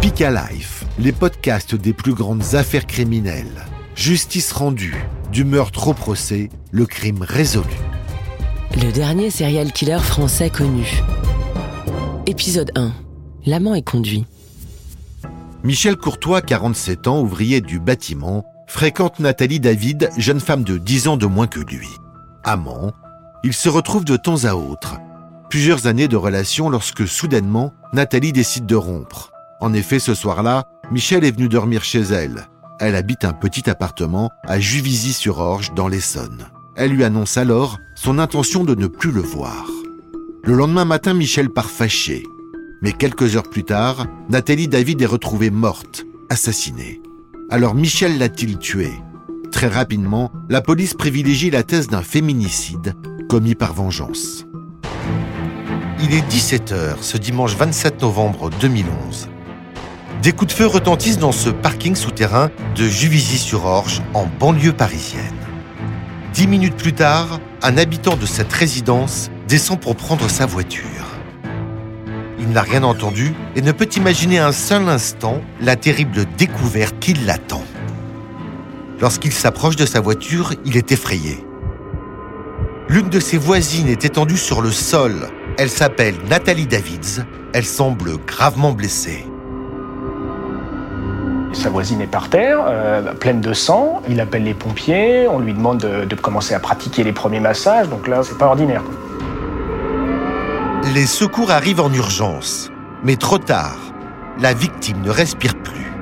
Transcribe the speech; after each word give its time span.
Speak 0.00 0.20
Life, 0.20 0.86
les 0.98 1.12
podcasts 1.12 1.74
des 1.74 1.92
plus 1.92 2.14
grandes 2.14 2.54
affaires 2.54 2.86
criminelles. 2.86 3.66
Justice 3.94 4.50
rendue, 4.50 4.96
du 5.30 5.44
meurtre 5.44 5.88
au 5.88 5.92
procès, 5.92 6.48
le 6.70 6.86
crime 6.86 7.20
résolu. 7.20 7.68
Le 8.82 8.92
dernier 8.92 9.28
serial 9.28 9.72
killer 9.72 9.98
français 9.98 10.48
connu. 10.48 10.86
Épisode 12.24 12.70
1. 12.76 12.92
L'amant 13.44 13.74
est 13.74 13.82
conduit. 13.82 14.24
Michel 15.64 15.98
Courtois, 15.98 16.40
47 16.40 17.06
ans, 17.06 17.20
ouvrier 17.20 17.60
du 17.60 17.78
bâtiment, 17.78 18.46
fréquente 18.68 19.18
Nathalie 19.18 19.60
David, 19.60 20.08
jeune 20.16 20.40
femme 20.40 20.64
de 20.64 20.78
10 20.78 21.08
ans 21.08 21.16
de 21.18 21.26
moins 21.26 21.46
que 21.46 21.60
lui. 21.60 21.88
Amant, 22.42 22.92
ils 23.44 23.52
se 23.52 23.68
retrouvent 23.68 24.06
de 24.06 24.16
temps 24.16 24.44
à 24.46 24.54
autre. 24.54 24.96
Plusieurs 25.50 25.86
années 25.86 26.08
de 26.08 26.16
relation 26.16 26.70
lorsque 26.70 27.06
soudainement, 27.06 27.74
Nathalie 27.92 28.32
décide 28.32 28.64
de 28.64 28.76
rompre. 28.76 29.29
En 29.60 29.74
effet, 29.74 29.98
ce 29.98 30.14
soir-là, 30.14 30.64
Michel 30.90 31.24
est 31.24 31.30
venu 31.30 31.48
dormir 31.48 31.84
chez 31.84 32.00
elle. 32.00 32.48
Elle 32.80 32.94
habite 32.94 33.26
un 33.26 33.34
petit 33.34 33.68
appartement 33.68 34.30
à 34.44 34.58
Juvisy-sur-Orge 34.58 35.72
dans 35.74 35.86
l'Essonne. 35.86 36.46
Elle 36.76 36.92
lui 36.92 37.04
annonce 37.04 37.36
alors 37.36 37.78
son 37.94 38.18
intention 38.18 38.64
de 38.64 38.74
ne 38.74 38.86
plus 38.86 39.12
le 39.12 39.20
voir. 39.20 39.66
Le 40.44 40.54
lendemain 40.54 40.86
matin, 40.86 41.12
Michel 41.12 41.50
part 41.50 41.68
fâché. 41.68 42.22
Mais 42.80 42.92
quelques 42.92 43.36
heures 43.36 43.50
plus 43.50 43.64
tard, 43.64 44.06
Nathalie 44.30 44.68
David 44.68 45.02
est 45.02 45.06
retrouvée 45.06 45.50
morte, 45.50 46.06
assassinée. 46.30 47.02
Alors 47.50 47.74
Michel 47.74 48.16
l'a-t-il 48.16 48.56
tuée? 48.56 48.94
Très 49.52 49.68
rapidement, 49.68 50.32
la 50.48 50.62
police 50.62 50.94
privilégie 50.94 51.50
la 51.50 51.64
thèse 51.64 51.88
d'un 51.88 52.02
féminicide 52.02 52.94
commis 53.28 53.54
par 53.54 53.74
vengeance. 53.74 54.46
Il 56.02 56.14
est 56.14 56.26
17h 56.30 57.02
ce 57.02 57.18
dimanche 57.18 57.54
27 57.56 58.00
novembre 58.00 58.48
2011. 58.58 59.28
Des 60.22 60.32
coups 60.32 60.52
de 60.52 60.58
feu 60.58 60.66
retentissent 60.66 61.18
dans 61.18 61.32
ce 61.32 61.48
parking 61.48 61.94
souterrain 61.94 62.50
de 62.76 62.84
Juvisy-sur-Orge, 62.84 64.02
en 64.12 64.26
banlieue 64.26 64.74
parisienne. 64.74 65.24
Dix 66.34 66.46
minutes 66.46 66.76
plus 66.76 66.92
tard, 66.92 67.40
un 67.62 67.78
habitant 67.78 68.16
de 68.16 68.26
cette 68.26 68.52
résidence 68.52 69.30
descend 69.48 69.80
pour 69.80 69.96
prendre 69.96 70.28
sa 70.28 70.44
voiture. 70.44 70.84
Il 72.38 72.50
n'a 72.50 72.60
rien 72.60 72.82
entendu 72.82 73.32
et 73.56 73.62
ne 73.62 73.72
peut 73.72 73.88
imaginer 73.96 74.38
un 74.38 74.52
seul 74.52 74.86
instant 74.90 75.40
la 75.58 75.76
terrible 75.76 76.26
découverte 76.36 76.96
qui 77.00 77.14
l'attend. 77.14 77.64
Lorsqu'il 79.00 79.32
s'approche 79.32 79.76
de 79.76 79.86
sa 79.86 80.00
voiture, 80.00 80.52
il 80.66 80.76
est 80.76 80.92
effrayé. 80.92 81.42
L'une 82.90 83.08
de 83.08 83.20
ses 83.20 83.38
voisines 83.38 83.88
est 83.88 84.04
étendue 84.04 84.36
sur 84.36 84.60
le 84.60 84.70
sol. 84.70 85.30
Elle 85.56 85.70
s'appelle 85.70 86.16
Nathalie 86.28 86.66
Davids. 86.66 87.22
Elle 87.54 87.64
semble 87.64 88.18
gravement 88.26 88.72
blessée. 88.72 89.29
Sa 91.60 91.68
voisine 91.68 92.00
est 92.00 92.06
par 92.06 92.30
terre, 92.30 92.64
euh, 92.66 93.12
pleine 93.12 93.42
de 93.42 93.52
sang. 93.52 94.00
Il 94.08 94.18
appelle 94.20 94.44
les 94.44 94.54
pompiers. 94.54 95.28
On 95.28 95.38
lui 95.40 95.52
demande 95.52 95.76
de, 95.76 96.14
commencer 96.14 96.54
à 96.54 96.58
pratiquer 96.58 97.04
les 97.04 97.12
premiers 97.12 97.38
massages. 97.38 97.86
Donc 97.90 98.08
là, 98.08 98.22
c'est 98.22 98.38
pas 98.38 98.46
ordinaire. 98.46 98.82
Les 100.94 101.04
secours 101.04 101.50
arrivent 101.50 101.82
en 101.82 101.92
urgence, 101.92 102.70
mais 103.04 103.16
trop 103.16 103.36
tard. 103.36 103.76
La 104.40 104.54
victime 104.54 105.02
ne 105.02 105.10
respire 105.10 105.54
plus. 105.56 105.92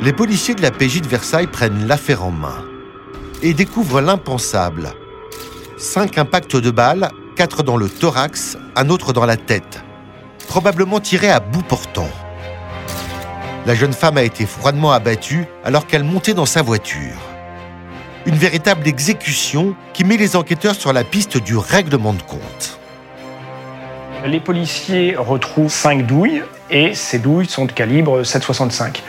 Les 0.00 0.14
policiers 0.14 0.54
de 0.54 0.62
la 0.62 0.70
PJ 0.70 1.02
de 1.02 1.08
Versailles 1.08 1.46
prennent 1.46 1.86
l'affaire 1.86 2.24
en 2.24 2.30
main 2.30 2.64
et 3.42 3.52
découvrent 3.52 4.00
l'impensable. 4.00 4.88
Cinq 5.76 6.16
impacts 6.16 6.56
de 6.56 6.70
balles, 6.70 7.10
quatre 7.36 7.62
dans 7.62 7.76
le 7.76 7.90
thorax, 7.90 8.56
un 8.74 8.88
autre 8.88 9.12
dans 9.12 9.26
la 9.26 9.36
tête, 9.36 9.84
probablement 10.48 10.98
tirés 10.98 11.30
à 11.30 11.40
bout 11.40 11.62
portant. 11.62 12.08
La 13.64 13.76
jeune 13.76 13.92
femme 13.92 14.16
a 14.16 14.24
été 14.24 14.44
froidement 14.44 14.90
abattue 14.90 15.46
alors 15.64 15.86
qu'elle 15.86 16.02
montait 16.02 16.34
dans 16.34 16.46
sa 16.46 16.62
voiture. 16.62 17.14
Une 18.26 18.34
véritable 18.34 18.88
exécution 18.88 19.76
qui 19.92 20.04
met 20.04 20.16
les 20.16 20.34
enquêteurs 20.34 20.74
sur 20.74 20.92
la 20.92 21.04
piste 21.04 21.38
du 21.38 21.56
règlement 21.56 22.12
de 22.12 22.22
compte. 22.22 22.80
Les 24.26 24.40
policiers 24.40 25.14
retrouvent 25.16 25.70
cinq 25.70 26.06
douilles 26.06 26.42
et 26.70 26.94
ces 26.94 27.20
douilles 27.20 27.46
sont 27.46 27.66
de 27.66 27.72
calibre 27.72 28.22
7,65. 28.22 29.00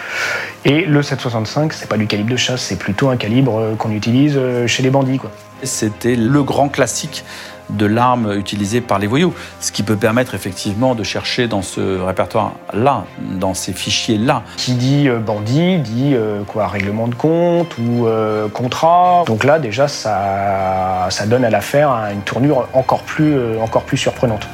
Et 0.65 0.85
le 0.85 1.01
7,65, 1.01 1.71
c'est 1.71 1.89
pas 1.89 1.97
du 1.97 2.05
calibre 2.05 2.29
de 2.29 2.37
chasse, 2.37 2.61
c'est 2.61 2.77
plutôt 2.77 3.09
un 3.09 3.17
calibre 3.17 3.75
qu'on 3.79 3.91
utilise 3.91 4.39
chez 4.67 4.83
les 4.83 4.91
bandits. 4.91 5.19
C'était 5.63 6.15
le 6.15 6.43
grand 6.43 6.69
classique 6.69 7.23
de 7.69 7.85
l'arme 7.85 8.33
utilisée 8.33 8.81
par 8.81 8.99
les 8.99 9.07
voyous, 9.07 9.33
ce 9.59 9.71
qui 9.71 9.83
peut 9.83 9.95
permettre 9.95 10.35
effectivement 10.35 10.95
de 10.95 11.03
chercher 11.03 11.47
dans 11.47 11.61
ce 11.61 11.99
répertoire-là, 11.99 13.05
dans 13.39 13.53
ces 13.53 13.73
fichiers-là. 13.73 14.43
Qui 14.57 14.73
dit 14.73 15.07
euh, 15.07 15.19
bandit, 15.19 15.77
dit 15.79 16.13
euh, 16.13 16.43
quoi, 16.43 16.67
règlement 16.67 17.07
de 17.07 17.15
compte 17.15 17.77
ou 17.77 18.05
euh, 18.05 18.47
contrat. 18.49 19.23
Donc 19.25 19.43
là, 19.43 19.59
déjà, 19.59 19.87
ça, 19.87 21.07
ça 21.09 21.25
donne 21.25 21.45
à 21.45 21.49
l'affaire 21.49 21.89
une 22.11 22.21
tournure 22.21 22.67
encore 22.73 23.03
plus, 23.03 23.57
encore 23.59 23.83
plus 23.83 23.97
surprenante. 23.97 24.47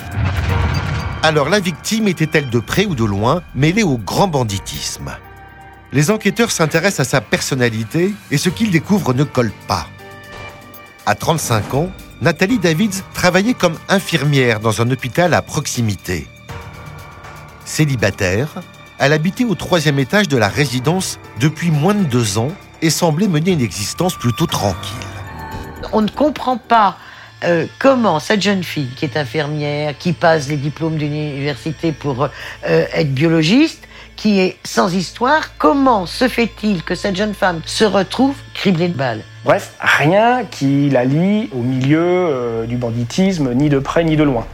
Alors 1.21 1.49
la 1.49 1.59
victime 1.59 2.07
était-elle 2.07 2.49
de 2.49 2.59
près 2.59 2.85
ou 2.85 2.95
de 2.95 3.03
loin 3.03 3.41
mêlée 3.53 3.83
au 3.83 3.97
grand 3.97 4.27
banditisme? 4.27 5.11
Les 5.91 6.11
enquêteurs 6.11 6.51
s'intéressent 6.51 7.07
à 7.07 7.09
sa 7.09 7.19
personnalité 7.19 8.13
et 8.31 8.37
ce 8.37 8.49
qu'ils 8.49 8.71
découvrent 8.71 9.13
ne 9.13 9.23
colle 9.23 9.51
pas. 9.67 9.87
À 11.09 11.15
35 11.15 11.73
ans, 11.73 11.89
Nathalie 12.21 12.59
Davids 12.59 13.01
travaillait 13.15 13.55
comme 13.55 13.79
infirmière 13.87 14.59
dans 14.59 14.79
un 14.83 14.91
hôpital 14.91 15.33
à 15.33 15.41
proximité. 15.41 16.27
Célibataire, 17.65 18.61
elle 18.99 19.13
habitait 19.13 19.43
au 19.43 19.55
troisième 19.55 19.97
étage 19.97 20.27
de 20.27 20.37
la 20.37 20.47
résidence 20.47 21.17
depuis 21.39 21.71
moins 21.71 21.95
de 21.95 22.03
deux 22.03 22.37
ans 22.37 22.51
et 22.83 22.91
semblait 22.91 23.27
mener 23.27 23.53
une 23.53 23.61
existence 23.61 24.13
plutôt 24.13 24.45
tranquille. 24.45 24.93
On 25.93 26.01
ne 26.01 26.11
comprend 26.11 26.57
pas 26.57 26.95
euh, 27.43 27.65
comment 27.79 28.19
cette 28.19 28.43
jeune 28.43 28.63
fille 28.63 28.91
qui 28.95 29.05
est 29.05 29.17
infirmière, 29.17 29.97
qui 29.97 30.13
passe 30.13 30.47
les 30.47 30.57
diplômes 30.57 30.97
d'université 30.97 31.91
pour 31.91 32.25
euh, 32.25 32.85
être 32.93 33.15
biologiste, 33.15 33.87
qui 34.15 34.41
est 34.41 34.59
sans 34.63 34.93
histoire, 34.93 35.57
comment 35.57 36.05
se 36.05 36.27
fait-il 36.27 36.83
que 36.83 36.93
cette 36.93 37.15
jeune 37.15 37.33
femme 37.33 37.61
se 37.65 37.83
retrouve 37.83 38.35
criblée 38.53 38.89
de 38.89 38.93
balles? 38.93 39.23
Bref, 39.45 39.73
rien 39.79 40.43
qui 40.43 40.89
la 40.89 41.05
lie 41.05 41.49
au 41.53 41.61
milieu 41.61 42.01
euh, 42.01 42.65
du 42.65 42.75
banditisme, 42.75 43.53
ni 43.53 43.69
de 43.69 43.79
près 43.79 44.03
ni 44.03 44.17
de 44.17 44.23
loin. 44.23 44.45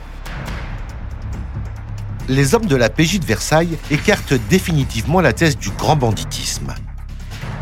Les 2.27 2.53
hommes 2.53 2.67
de 2.67 2.75
la 2.75 2.89
PJ 2.89 3.19
de 3.19 3.25
Versailles 3.25 3.77
écartent 3.89 4.35
définitivement 4.49 5.21
la 5.21 5.33
thèse 5.33 5.57
du 5.57 5.71
grand 5.71 5.95
banditisme. 5.95 6.73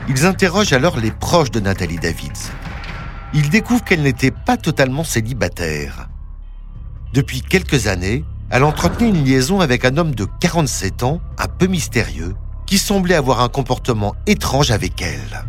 Ils 0.09 0.25
interrogent 0.25 0.73
alors 0.73 0.97
les 0.97 1.11
proches 1.11 1.51
de 1.51 1.61
Nathalie 1.61 1.97
Davids. 1.97 2.51
Ils 3.33 3.49
découvrent 3.49 3.85
qu'elle 3.85 4.03
n'était 4.03 4.31
pas 4.31 4.57
totalement 4.57 5.05
célibataire. 5.05 6.09
Depuis 7.13 7.41
quelques 7.41 7.87
années, 7.87 8.25
elle 8.49 8.63
entretenait 8.63 9.09
une 9.09 9.23
liaison 9.23 9.61
avec 9.61 9.85
un 9.85 9.97
homme 9.97 10.13
de 10.13 10.27
47 10.41 11.03
ans, 11.03 11.21
un 11.37 11.47
peu 11.47 11.67
mystérieux, 11.67 12.35
qui 12.65 12.77
semblait 12.77 13.15
avoir 13.15 13.41
un 13.41 13.49
comportement 13.49 14.13
étrange 14.27 14.71
avec 14.71 15.01
elle. 15.01 15.45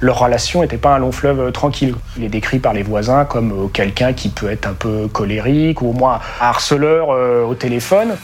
Leur 0.00 0.18
relation 0.18 0.62
n'était 0.62 0.78
pas 0.78 0.94
un 0.94 0.98
long 0.98 1.12
fleuve 1.12 1.40
euh, 1.40 1.50
tranquille. 1.50 1.94
Il 2.16 2.24
est 2.24 2.30
décrit 2.30 2.58
par 2.58 2.72
les 2.72 2.82
voisins 2.82 3.26
comme 3.26 3.52
euh, 3.52 3.68
quelqu'un 3.68 4.14
qui 4.14 4.30
peut 4.30 4.50
être 4.50 4.66
un 4.66 4.72
peu 4.72 5.08
colérique 5.08 5.82
ou 5.82 5.90
au 5.90 5.92
moins 5.92 6.20
harceleur 6.40 7.10
euh, 7.10 7.44
au 7.44 7.54
téléphone. 7.54 8.16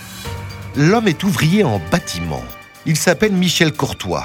L'homme 0.75 1.09
est 1.09 1.23
ouvrier 1.23 1.65
en 1.65 1.81
bâtiment. 1.91 2.43
Il 2.87 2.97
s'appelle 2.97 3.33
Michel 3.33 3.73
Courtois. 3.73 4.25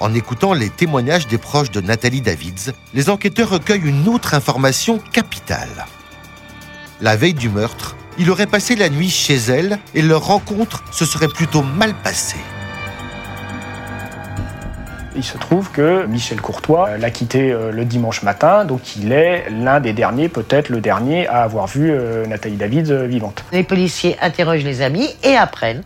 En 0.00 0.14
écoutant 0.14 0.54
les 0.54 0.70
témoignages 0.70 1.26
des 1.26 1.38
proches 1.38 1.70
de 1.70 1.80
Nathalie 1.80 2.22
Davids, 2.22 2.72
les 2.94 3.10
enquêteurs 3.10 3.50
recueillent 3.50 3.88
une 3.88 4.08
autre 4.08 4.34
information 4.34 4.98
capitale. 5.12 5.86
La 7.00 7.16
veille 7.16 7.34
du 7.34 7.48
meurtre, 7.48 7.96
il 8.18 8.30
aurait 8.30 8.46
passé 8.46 8.76
la 8.76 8.88
nuit 8.88 9.10
chez 9.10 9.36
elle 9.36 9.78
et 9.94 10.02
leur 10.02 10.26
rencontre 10.26 10.82
se 10.90 11.04
serait 11.04 11.28
plutôt 11.28 11.62
mal 11.62 11.94
passée. 11.94 12.36
Il 15.18 15.24
se 15.24 15.36
trouve 15.36 15.72
que 15.72 16.06
Michel 16.06 16.40
Courtois 16.40 16.96
l'a 16.96 17.10
quitté 17.10 17.50
euh, 17.50 17.72
le 17.72 17.84
dimanche 17.84 18.22
matin, 18.22 18.64
donc 18.64 18.96
il 18.96 19.10
est 19.10 19.50
l'un 19.50 19.80
des 19.80 19.92
derniers, 19.92 20.28
peut-être 20.28 20.68
le 20.68 20.80
dernier, 20.80 21.26
à 21.26 21.42
avoir 21.42 21.66
vu 21.66 21.90
euh, 21.90 22.24
Nathalie 22.24 22.54
David 22.54 22.88
euh, 22.92 23.04
vivante. 23.08 23.42
Les 23.50 23.64
policiers 23.64 24.16
interrogent 24.22 24.62
les 24.62 24.80
amis 24.80 25.08
et 25.24 25.34
apprennent 25.34 25.82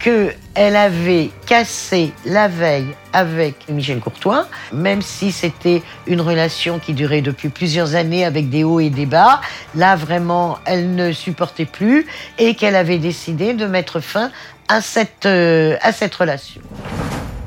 qu'elle 0.00 0.74
avait 0.74 1.30
cassé 1.46 2.12
la 2.26 2.48
veille 2.48 2.88
avec 3.12 3.68
Michel 3.68 4.00
Courtois, 4.00 4.48
même 4.72 5.02
si 5.02 5.30
c'était 5.30 5.80
une 6.08 6.20
relation 6.20 6.80
qui 6.80 6.94
durait 6.94 7.22
depuis 7.22 7.50
plusieurs 7.50 7.94
années 7.94 8.24
avec 8.24 8.50
des 8.50 8.64
hauts 8.64 8.80
et 8.80 8.90
des 8.90 9.06
bas. 9.06 9.40
Là, 9.76 9.94
vraiment, 9.94 10.58
elle 10.64 10.96
ne 10.96 11.12
supportait 11.12 11.64
plus 11.64 12.08
et 12.38 12.56
qu'elle 12.56 12.74
avait 12.74 12.98
décidé 12.98 13.54
de 13.54 13.66
mettre 13.66 14.00
fin 14.00 14.32
à 14.68 14.80
euh, 15.26 15.76
à 15.80 15.92
cette 15.92 16.14
relation. 16.16 16.60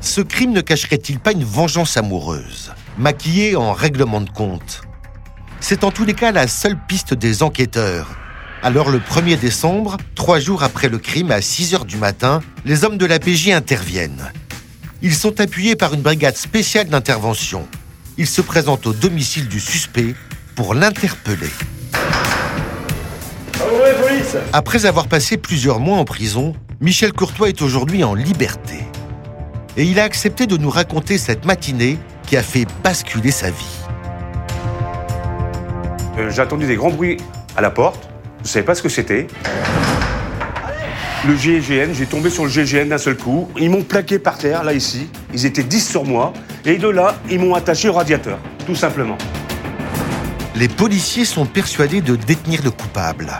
Ce 0.08 0.22
crime 0.22 0.52
ne 0.52 0.62
cacherait-il 0.62 1.18
pas 1.18 1.32
une 1.32 1.44
vengeance 1.44 1.98
amoureuse, 1.98 2.72
maquillée 2.96 3.56
en 3.56 3.74
règlement 3.74 4.22
de 4.22 4.30
compte 4.30 4.80
C'est 5.60 5.84
en 5.84 5.90
tous 5.90 6.06
les 6.06 6.14
cas 6.14 6.32
la 6.32 6.48
seule 6.48 6.78
piste 6.88 7.12
des 7.12 7.42
enquêteurs. 7.42 8.16
Alors 8.62 8.88
le 8.88 9.00
1er 9.00 9.38
décembre, 9.38 9.98
trois 10.14 10.40
jours 10.40 10.62
après 10.62 10.88
le 10.88 10.96
crime, 10.96 11.30
à 11.30 11.42
6 11.42 11.74
heures 11.74 11.84
du 11.84 11.98
matin, 11.98 12.40
les 12.64 12.84
hommes 12.84 12.96
de 12.96 13.04
la 13.04 13.18
PJ 13.18 13.50
interviennent. 13.50 14.32
Ils 15.02 15.14
sont 15.14 15.42
appuyés 15.42 15.76
par 15.76 15.92
une 15.92 16.00
brigade 16.00 16.38
spéciale 16.38 16.88
d'intervention. 16.88 17.68
Ils 18.16 18.26
se 18.26 18.40
présentent 18.40 18.86
au 18.86 18.94
domicile 18.94 19.46
du 19.46 19.60
suspect 19.60 20.14
pour 20.54 20.72
l'interpeller. 20.72 21.52
Après 24.54 24.86
avoir 24.86 25.06
passé 25.06 25.36
plusieurs 25.36 25.80
mois 25.80 25.98
en 25.98 26.06
prison, 26.06 26.54
Michel 26.80 27.12
Courtois 27.12 27.50
est 27.50 27.60
aujourd'hui 27.60 28.04
en 28.04 28.14
liberté. 28.14 28.86
Et 29.76 29.84
il 29.84 30.00
a 30.00 30.04
accepté 30.04 30.46
de 30.46 30.56
nous 30.56 30.70
raconter 30.70 31.18
cette 31.18 31.44
matinée 31.44 31.98
qui 32.26 32.36
a 32.36 32.42
fait 32.42 32.66
basculer 32.82 33.30
sa 33.30 33.50
vie. 33.50 33.78
Euh, 36.18 36.30
J'ai 36.30 36.42
entendu 36.42 36.66
des 36.66 36.76
grands 36.76 36.90
bruits 36.90 37.18
à 37.56 37.60
la 37.60 37.70
porte. 37.70 38.08
Je 38.38 38.42
ne 38.44 38.48
savais 38.48 38.64
pas 38.64 38.74
ce 38.74 38.82
que 38.82 38.88
c'était. 38.88 39.26
Le 41.26 41.36
GIGN, 41.36 41.92
j'ai 41.92 42.06
tombé 42.06 42.30
sur 42.30 42.44
le 42.44 42.50
GIGN 42.50 42.88
d'un 42.88 42.98
seul 42.98 43.16
coup. 43.16 43.48
Ils 43.58 43.70
m'ont 43.70 43.82
plaqué 43.82 44.18
par 44.18 44.38
terre, 44.38 44.62
là, 44.62 44.72
ici. 44.72 45.08
Ils 45.34 45.46
étaient 45.46 45.64
10 45.64 45.88
sur 45.90 46.04
moi. 46.04 46.32
Et 46.64 46.76
de 46.78 46.88
là, 46.88 47.16
ils 47.30 47.38
m'ont 47.40 47.54
attaché 47.54 47.88
au 47.88 47.92
radiateur, 47.92 48.38
tout 48.66 48.74
simplement. 48.76 49.18
Les 50.54 50.68
policiers 50.68 51.24
sont 51.24 51.46
persuadés 51.46 52.00
de 52.00 52.16
détenir 52.16 52.62
le 52.62 52.70
coupable. 52.70 53.30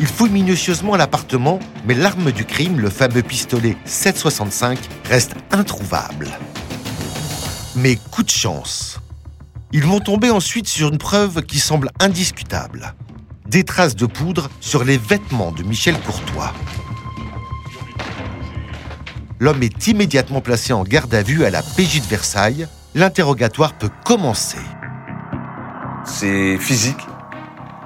Ils 0.00 0.06
fouillent 0.06 0.30
minutieusement 0.30 0.96
l'appartement, 0.96 1.60
mais 1.86 1.94
l'arme 1.94 2.32
du 2.32 2.44
crime, 2.44 2.80
le 2.80 2.90
fameux 2.90 3.22
pistolet 3.22 3.76
765, 3.84 4.78
reste 5.08 5.34
introuvable. 5.52 6.28
Mais 7.76 7.96
coup 8.10 8.22
de 8.22 8.30
chance. 8.30 8.98
Ils 9.72 9.84
vont 9.84 10.00
tomber 10.00 10.30
ensuite 10.30 10.68
sur 10.68 10.88
une 10.88 10.98
preuve 10.98 11.42
qui 11.42 11.58
semble 11.58 11.90
indiscutable. 12.00 12.94
Des 13.46 13.64
traces 13.64 13.96
de 13.96 14.06
poudre 14.06 14.48
sur 14.60 14.84
les 14.84 14.98
vêtements 14.98 15.52
de 15.52 15.62
Michel 15.62 15.98
Courtois. 16.00 16.52
L'homme 19.38 19.62
est 19.62 19.86
immédiatement 19.88 20.40
placé 20.40 20.72
en 20.72 20.84
garde 20.84 21.14
à 21.14 21.22
vue 21.22 21.44
à 21.44 21.50
la 21.50 21.62
PJ 21.62 22.00
de 22.00 22.06
Versailles. 22.06 22.66
L'interrogatoire 22.94 23.74
peut 23.74 23.90
commencer. 24.04 24.58
C'est 26.04 26.56
physique. 26.58 27.00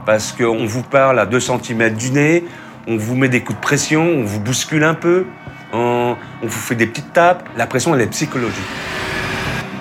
Parce 0.08 0.32
qu'on 0.32 0.64
vous 0.64 0.82
parle 0.82 1.18
à 1.18 1.26
2 1.26 1.38
cm 1.38 1.94
du 1.94 2.10
nez, 2.10 2.42
on 2.86 2.96
vous 2.96 3.14
met 3.14 3.28
des 3.28 3.42
coups 3.42 3.58
de 3.58 3.62
pression, 3.62 4.00
on 4.00 4.24
vous 4.24 4.40
bouscule 4.40 4.82
un 4.82 4.94
peu, 4.94 5.26
on, 5.74 6.16
vous 6.40 6.48
fait 6.48 6.76
des 6.76 6.86
petites 6.86 7.12
tapes. 7.12 7.46
La 7.58 7.66
pression, 7.66 7.94
elle 7.94 8.00
est 8.00 8.06
psychologique. 8.06 8.56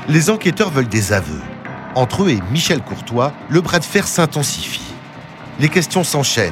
Les 0.10 0.30
enquêteurs 0.30 0.70
veulent 0.70 0.90
des 0.90 1.14
aveux. 1.14 1.40
Entre 1.96 2.24
eux 2.24 2.32
et 2.32 2.40
Michel 2.52 2.82
Courtois, 2.82 3.32
le 3.48 3.62
bras 3.62 3.80
de 3.80 3.86
fer 3.86 4.06
s'intensifie. 4.06 4.94
Les 5.62 5.70
questions 5.70 6.04
s'enchaînent. 6.04 6.52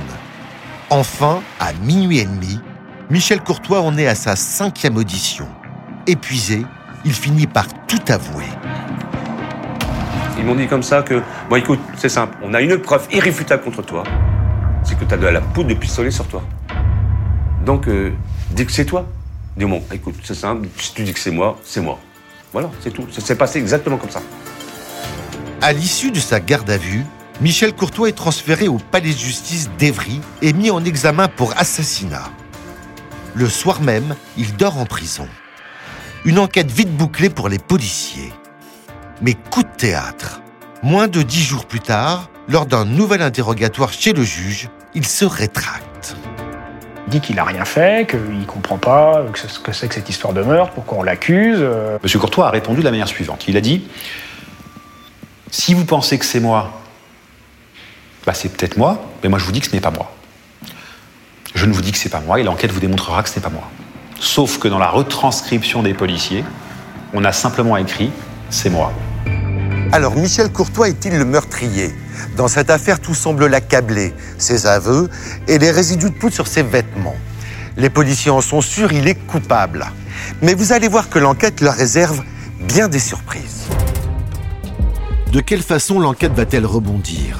Enfin, 0.89 1.41
à 1.59 1.73
minuit 1.73 2.19
et 2.19 2.25
demi, 2.25 2.61
Michel 3.09 3.41
Courtois 3.41 3.81
en 3.81 3.97
est 3.97 4.07
à 4.07 4.15
sa 4.15 4.37
cinquième 4.37 4.95
audition. 4.95 5.49
Épuisé, 6.07 6.65
il 7.03 7.11
finit 7.11 7.45
par 7.45 7.67
tout 7.87 7.99
avouer. 8.07 8.45
Ils 10.37 10.45
m'ont 10.45 10.55
dit 10.55 10.67
comme 10.67 10.83
ça 10.83 11.01
que, 11.01 11.21
bon 11.49 11.55
écoute, 11.55 11.79
c'est 11.97 12.09
simple, 12.09 12.37
on 12.43 12.53
a 12.53 12.61
une 12.61 12.77
preuve 12.77 13.07
irréfutable 13.11 13.63
contre 13.63 13.81
toi, 13.81 14.03
c'est 14.83 14.97
que 14.97 15.05
tu 15.05 15.13
as 15.13 15.17
de 15.17 15.27
la 15.27 15.41
poudre 15.41 15.69
de 15.69 15.73
pistolet 15.73 16.11
sur 16.11 16.27
toi. 16.27 16.43
Donc, 17.65 17.87
euh, 17.87 18.11
dis 18.51 18.65
que 18.65 18.71
c'est 18.71 18.85
toi. 18.85 19.07
Dis 19.57 19.65
bon, 19.65 19.81
écoute, 19.91 20.15
c'est 20.23 20.35
simple, 20.35 20.67
si 20.77 20.93
tu 20.93 21.03
dis 21.03 21.13
que 21.13 21.19
c'est 21.19 21.31
moi, 21.31 21.57
c'est 21.63 21.81
moi. 21.81 21.97
Voilà, 22.51 22.69
c'est 22.81 22.91
tout. 22.91 23.05
Ça 23.11 23.21
s'est 23.21 23.35
passé 23.35 23.59
exactement 23.59 23.97
comme 23.97 24.09
ça. 24.09 24.21
À 25.61 25.73
l'issue 25.73 26.11
de 26.11 26.19
sa 26.19 26.39
garde 26.39 26.69
à 26.69 26.77
vue, 26.77 27.05
Michel 27.41 27.73
Courtois 27.73 28.09
est 28.09 28.13
transféré 28.13 28.67
au 28.67 28.77
palais 28.77 29.11
de 29.11 29.17
justice 29.17 29.69
d'Evry 29.77 30.21
et 30.41 30.53
mis 30.53 30.71
en 30.71 30.83
examen 30.85 31.27
pour 31.27 31.53
assassinat. 31.57 32.29
Le 33.33 33.49
soir 33.49 33.81
même, 33.81 34.15
il 34.37 34.55
dort 34.55 34.77
en 34.77 34.85
prison. 34.85 35.27
Une 36.23 36.39
enquête 36.39 36.71
vite 36.71 36.95
bouclée 36.95 37.29
pour 37.29 37.49
les 37.49 37.59
policiers. 37.59 38.31
Mais 39.21 39.33
coup 39.33 39.63
de 39.63 39.69
théâtre. 39.77 40.41
Moins 40.83 41.07
de 41.07 41.21
dix 41.21 41.43
jours 41.43 41.65
plus 41.65 41.79
tard, 41.79 42.29
lors 42.47 42.65
d'un 42.65 42.85
nouvel 42.85 43.21
interrogatoire 43.21 43.91
chez 43.91 44.13
le 44.13 44.23
juge, 44.23 44.69
il 44.93 45.05
se 45.05 45.25
rétracte. 45.25 46.15
Il 47.07 47.11
dit 47.11 47.21
qu'il 47.21 47.35
n'a 47.35 47.43
rien 47.43 47.65
fait, 47.65 48.09
qu'il 48.09 48.39
ne 48.39 48.45
comprend 48.45 48.77
pas 48.77 49.23
ce 49.35 49.59
que 49.59 49.71
c'est 49.71 49.87
que 49.87 49.93
cette 49.93 50.09
histoire 50.09 50.33
de 50.33 50.41
meurtre, 50.41 50.73
pourquoi 50.73 50.97
on 50.99 51.03
l'accuse. 51.03 51.57
euh. 51.59 51.97
Monsieur 52.03 52.19
Courtois 52.19 52.47
a 52.47 52.51
répondu 52.51 52.79
de 52.79 52.85
la 52.85 52.91
manière 52.91 53.07
suivante. 53.07 53.47
Il 53.47 53.57
a 53.57 53.61
dit 53.61 53.87
Si 55.51 55.73
vous 55.73 55.85
pensez 55.85 56.17
que 56.17 56.25
c'est 56.25 56.39
moi, 56.39 56.81
bah 58.25 58.33
c'est 58.33 58.49
peut-être 58.49 58.77
moi, 58.77 59.03
mais 59.23 59.29
moi 59.29 59.37
je 59.39 59.45
vous 59.45 59.51
dis 59.51 59.59
que 59.59 59.67
ce 59.67 59.71
n'est 59.71 59.81
pas 59.81 59.91
moi. 59.91 60.11
Je 61.53 61.65
ne 61.67 61.73
vous 61.73 61.81
dis 61.81 61.91
que 61.91 61.97
c'est 61.97 62.09
pas 62.09 62.21
moi 62.21 62.39
et 62.39 62.43
l'enquête 62.43 62.71
vous 62.71 62.79
démontrera 62.79 63.21
que 63.23 63.29
ce 63.29 63.35
n'est 63.35 63.43
pas 63.43 63.49
moi. 63.49 63.69
Sauf 64.19 64.57
que 64.57 64.67
dans 64.67 64.79
la 64.79 64.89
retranscription 64.89 65.83
des 65.83 65.93
policiers, 65.93 66.43
on 67.13 67.23
a 67.23 67.31
simplement 67.31 67.77
écrit 67.77 68.11
c'est 68.49 68.69
moi. 68.69 68.91
Alors 69.91 70.15
Michel 70.15 70.51
Courtois 70.51 70.89
est-il 70.89 71.17
le 71.17 71.25
meurtrier? 71.25 71.93
Dans 72.35 72.47
cette 72.47 72.69
affaire, 72.69 72.99
tout 72.99 73.13
semble 73.13 73.45
l'accabler. 73.47 74.13
Ses 74.37 74.67
aveux 74.67 75.09
et 75.47 75.57
les 75.57 75.71
résidus 75.71 76.09
de 76.09 76.15
poudre 76.15 76.33
sur 76.33 76.47
ses 76.47 76.63
vêtements. 76.63 77.15
Les 77.77 77.89
policiers 77.89 78.31
en 78.31 78.41
sont 78.41 78.61
sûrs, 78.61 78.91
il 78.93 79.07
est 79.07 79.15
coupable. 79.15 79.85
Mais 80.41 80.53
vous 80.53 80.73
allez 80.73 80.87
voir 80.87 81.09
que 81.09 81.19
l'enquête 81.19 81.61
leur 81.61 81.75
réserve 81.75 82.23
bien 82.61 82.87
des 82.87 82.99
surprises. 82.99 83.67
De 85.31 85.39
quelle 85.41 85.63
façon 85.63 85.99
l'enquête 85.99 86.33
va-t-elle 86.33 86.65
rebondir? 86.65 87.39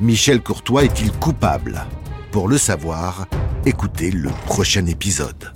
Michel 0.00 0.42
Courtois 0.42 0.84
est-il 0.84 1.12
coupable? 1.12 1.82
Pour 2.30 2.48
le 2.48 2.58
savoir, 2.58 3.26
écoutez 3.66 4.10
le 4.10 4.30
prochain 4.46 4.86
épisode. 4.86 5.52